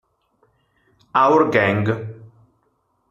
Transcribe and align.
Our 1.13 1.51
gang 1.53 1.85